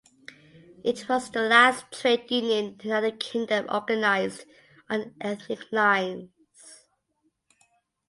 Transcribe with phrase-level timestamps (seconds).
[0.83, 4.47] It was the last trade union in the United Kingdom organised
[4.89, 6.31] on ethnic lines.